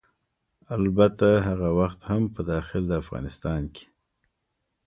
البته 0.77 1.27
هغه 1.47 1.69
وخت 1.79 1.99
هم 2.09 2.23
په 2.33 2.41
داخل 2.51 2.81
د 2.87 2.91
افغانستان 3.03 3.61
کې 3.75 3.85